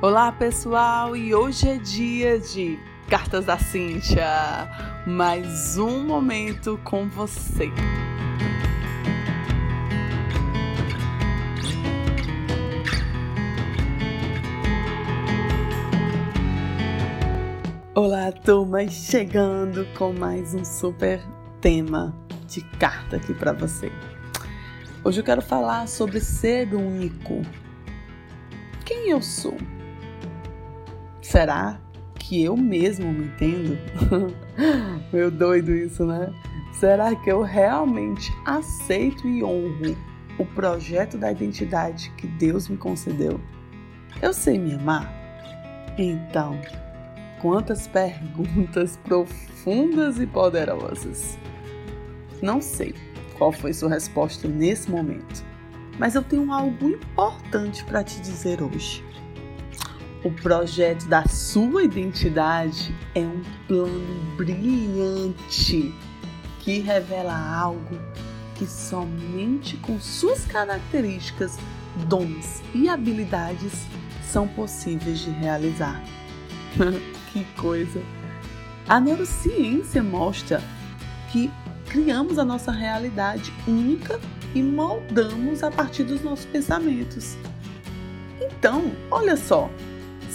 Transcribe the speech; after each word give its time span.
Olá 0.00 0.30
pessoal, 0.30 1.16
e 1.16 1.34
hoje 1.34 1.68
é 1.68 1.76
dia 1.76 2.38
de 2.38 2.78
Cartas 3.08 3.46
da 3.46 3.58
Cíntia. 3.58 4.24
Mais 5.04 5.76
um 5.76 6.06
momento 6.06 6.78
com 6.84 7.08
você. 7.08 7.68
Olá, 17.92 18.30
turma, 18.30 18.86
chegando 18.86 19.84
com 19.98 20.12
mais 20.12 20.54
um 20.54 20.64
super 20.64 21.20
tema 21.60 22.16
de 22.46 22.60
carta 22.78 23.16
aqui 23.16 23.34
para 23.34 23.52
você. 23.52 23.90
Hoje 25.02 25.18
eu 25.18 25.24
quero 25.24 25.42
falar 25.42 25.88
sobre 25.88 26.20
ser 26.20 26.72
único. 26.72 27.42
Quem 28.84 29.10
eu 29.10 29.20
sou? 29.20 29.56
Será 31.30 31.78
que 32.14 32.42
eu 32.42 32.56
mesmo 32.56 33.12
me 33.12 33.26
entendo? 33.26 33.78
Meu 35.12 35.30
doido 35.30 35.74
isso, 35.74 36.06
né? 36.06 36.32
Será 36.72 37.14
que 37.14 37.30
eu 37.30 37.42
realmente 37.42 38.32
aceito 38.46 39.28
e 39.28 39.44
honro 39.44 39.94
o 40.38 40.46
projeto 40.46 41.18
da 41.18 41.30
identidade 41.30 42.10
que 42.16 42.26
Deus 42.26 42.66
me 42.66 42.78
concedeu? 42.78 43.38
Eu 44.22 44.32
sei 44.32 44.58
me 44.58 44.72
amar? 44.72 45.12
Então, 45.98 46.58
quantas 47.42 47.86
perguntas 47.86 48.96
profundas 49.04 50.18
e 50.18 50.26
poderosas. 50.26 51.36
Não 52.40 52.58
sei 52.62 52.94
qual 53.36 53.52
foi 53.52 53.74
sua 53.74 53.90
resposta 53.90 54.48
nesse 54.48 54.90
momento, 54.90 55.44
mas 55.98 56.14
eu 56.14 56.22
tenho 56.22 56.50
algo 56.50 56.88
importante 56.88 57.84
para 57.84 58.02
te 58.02 58.18
dizer 58.22 58.62
hoje. 58.62 59.06
O 60.24 60.32
projeto 60.32 61.06
da 61.06 61.24
sua 61.28 61.84
identidade 61.84 62.92
é 63.14 63.20
um 63.20 63.40
plano 63.68 64.36
brilhante 64.36 65.94
que 66.58 66.80
revela 66.80 67.36
algo 67.36 67.96
que 68.56 68.66
somente 68.66 69.76
com 69.76 70.00
suas 70.00 70.44
características, 70.44 71.56
dons 72.08 72.60
e 72.74 72.88
habilidades 72.88 73.86
são 74.24 74.48
possíveis 74.48 75.20
de 75.20 75.30
realizar. 75.30 76.02
que 77.32 77.44
coisa! 77.56 78.02
A 78.88 78.98
neurociência 78.98 80.02
mostra 80.02 80.60
que 81.30 81.48
criamos 81.88 82.40
a 82.40 82.44
nossa 82.44 82.72
realidade 82.72 83.52
única 83.68 84.18
e 84.52 84.62
moldamos 84.62 85.62
a 85.62 85.70
partir 85.70 86.02
dos 86.02 86.22
nossos 86.22 86.46
pensamentos. 86.46 87.36
Então, 88.40 88.90
olha 89.10 89.36
só, 89.36 89.70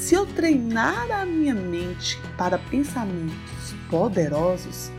se 0.04 0.16
eu 0.16 0.26
treinar 0.26 1.10
a 1.12 1.26
minha 1.26 1.56
mente 1.56 2.20
para 2.38 2.58
pensamentos 2.58 3.74
poderosos, 3.90 4.92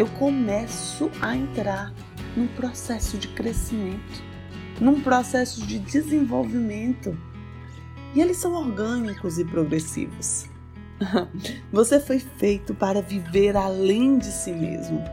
eu 0.00 0.08
começo 0.18 1.08
a 1.20 1.36
entrar 1.36 1.94
num 2.36 2.48
processo 2.48 3.16
de 3.18 3.28
crescimento, 3.28 4.20
num 4.80 5.00
processo 5.00 5.64
de 5.64 5.78
desenvolvimento. 5.78 7.16
E 8.16 8.20
eles 8.20 8.36
são 8.36 8.54
orgânicos 8.54 9.38
e 9.38 9.44
progressivos. 9.44 10.46
Você 11.70 12.00
foi 12.00 12.18
feito 12.18 12.74
para 12.74 13.00
viver 13.00 13.56
além 13.56 14.18
de 14.18 14.26
si 14.26 14.50
mesmo. 14.50 15.04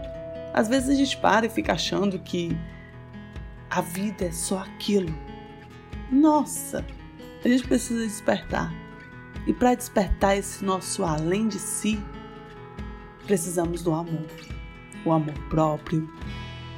Às 0.56 0.68
vezes 0.68 0.90
a 0.90 0.96
gente 0.96 1.16
para 1.18 1.46
e 1.46 1.50
fica 1.50 1.74
achando 1.74 2.18
que 2.18 2.58
a 3.70 3.80
vida 3.80 4.26
é 4.26 4.32
só 4.32 4.58
aquilo. 4.58 5.16
Nossa, 6.12 6.84
a 7.46 7.48
gente 7.48 7.68
precisa 7.68 8.08
despertar. 8.08 8.89
E 9.48 9.54
para 9.54 9.76
despertar 9.76 10.38
esse 10.38 10.64
nosso 10.64 11.04
além 11.04 11.48
de 11.48 11.58
si, 11.58 12.00
precisamos 13.26 13.84
do 13.84 13.94
amor. 13.94 14.28
O 15.06 15.12
amor 15.12 15.38
próprio, 15.50 16.10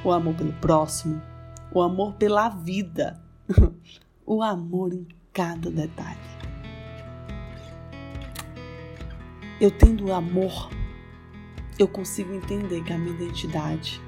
o 0.03 0.11
amor 0.11 0.35
pelo 0.35 0.53
próximo, 0.53 1.22
o 1.72 1.81
amor 1.81 2.13
pela 2.13 2.49
vida, 2.49 3.22
o 4.25 4.44
amor 4.44 4.94
em 4.94 5.07
cada 5.33 5.72
detalhe. 5.72 6.19
Eu 9.59 9.69
tendo 9.72 10.11
amor, 10.11 10.69
eu 11.78 11.88
consigo 11.88 12.33
entender 12.33 12.83
que 12.83 12.93
a 12.93 12.97
minha 12.97 13.13
identidade 13.13 14.01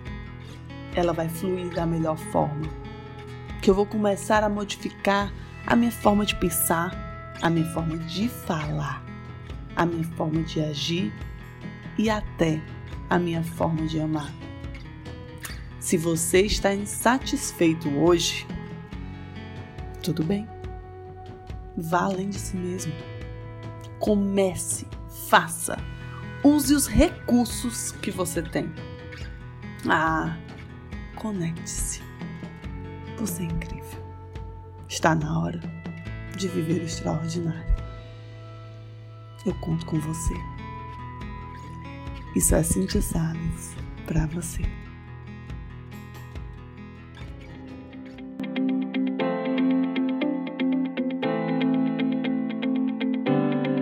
ela 0.96 1.14
vai 1.14 1.30
fluir 1.30 1.74
da 1.74 1.86
melhor 1.86 2.18
forma. 2.18 2.68
Que 3.62 3.70
eu 3.70 3.76
vou 3.76 3.86
começar 3.86 4.44
a 4.44 4.50
modificar 4.50 5.32
a 5.66 5.76
minha 5.76 5.92
forma 5.92 6.26
de 6.26 6.36
pensar, 6.36 6.92
a 7.44 7.50
minha 7.50 7.70
forma 7.74 7.98
de 7.98 8.30
falar, 8.30 9.04
a 9.76 9.86
minha 9.86 10.06
forma 10.16 10.42
de 10.44 10.62
agir 10.62 11.14
e 11.98 12.10
até 12.10 12.62
a 13.10 13.20
minha 13.20 13.44
forma 13.44 13.86
de 13.86 14.00
amar. 14.00 14.32
Se 15.78 15.98
você 15.98 16.44
está 16.44 16.74
insatisfeito 16.74 17.90
hoje, 17.90 18.48
tudo 20.02 20.24
bem. 20.24 20.48
Vá 21.76 22.04
além 22.04 22.30
de 22.30 22.40
si 22.40 22.56
mesmo. 22.56 22.94
Comece, 24.00 24.88
faça. 25.28 25.78
Use 26.46 26.74
os 26.74 26.88
recursos 26.88 27.92
que 27.92 28.10
você 28.10 28.42
tem. 28.42 28.72
Ah, 29.90 30.38
conecte-se. 31.18 32.02
Você 33.18 33.44
é 33.44 33.48
incrível. 33.48 34.02
Está 34.88 35.14
na 35.14 35.40
hora 35.40 35.83
de 36.44 36.50
viver 36.50 36.82
o 36.82 36.86
extraordinário. 36.86 37.74
Eu 39.46 39.54
conto 39.62 39.86
com 39.86 39.98
você. 40.00 40.34
Isso 42.36 42.54
é 42.54 42.62
Cintia 42.62 43.02
Salles 43.02 43.76
para 44.06 44.26
você. 44.28 44.62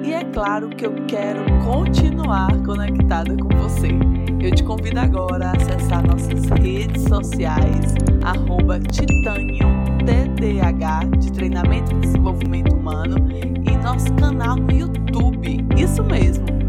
E 0.03 0.13
é 0.13 0.23
claro 0.25 0.69
que 0.69 0.85
eu 0.85 0.93
quero 1.07 1.43
continuar 1.63 2.55
conectada 2.63 3.35
com 3.37 3.49
você. 3.57 3.89
Eu 4.39 4.53
te 4.53 4.63
convido 4.63 4.99
agora 4.99 5.47
a 5.47 5.51
acessar 5.53 6.05
nossas 6.05 6.45
redes 6.59 7.03
sociais, 7.03 7.95
arroba 8.23 8.79
TDH 10.03 11.17
de 11.19 11.31
Treinamento 11.31 11.91
e 11.95 11.99
Desenvolvimento 11.99 12.73
Humano 12.73 13.17
e 13.31 13.77
nosso 13.77 14.11
canal 14.15 14.57
no 14.57 14.71
YouTube. 14.71 15.65
Isso 15.77 16.03
mesmo! 16.03 16.60